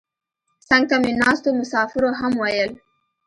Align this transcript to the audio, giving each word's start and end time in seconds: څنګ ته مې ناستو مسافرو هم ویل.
څنګ 0.69 0.83
ته 0.89 0.95
مې 1.01 1.11
ناستو 1.21 1.49
مسافرو 1.59 2.09
هم 2.19 2.33
ویل. 2.41 2.71